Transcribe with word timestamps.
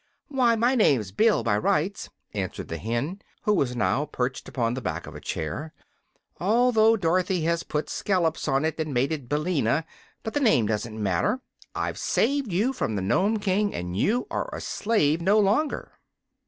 "Why, 0.29 0.55
my 0.55 0.73
name's 0.73 1.11
Bill, 1.11 1.43
by 1.43 1.59
rights," 1.59 2.09
answered 2.33 2.69
the 2.69 2.79
hen, 2.79 3.21
who 3.43 3.53
was 3.53 3.75
now 3.75 4.05
perched 4.05 4.49
upon 4.49 4.73
the 4.73 4.81
back 4.81 5.05
of 5.05 5.13
a 5.13 5.21
chair; 5.21 5.75
"although 6.39 6.97
Dorothy 6.97 7.41
has 7.43 7.61
put 7.61 7.87
scollops 7.87 8.47
on 8.47 8.65
it 8.65 8.79
and 8.79 8.95
made 8.95 9.11
it 9.11 9.29
Billina. 9.29 9.85
But 10.23 10.33
the 10.33 10.39
name 10.39 10.65
doesn't 10.65 10.99
matter. 10.99 11.39
I've 11.75 11.99
saved 11.99 12.51
you 12.51 12.73
from 12.73 12.95
the 12.95 13.03
Nome 13.03 13.37
King, 13.37 13.75
and 13.75 13.95
you 13.95 14.25
are 14.31 14.49
a 14.51 14.59
slave 14.59 15.21
no 15.21 15.37
longer." 15.37 15.91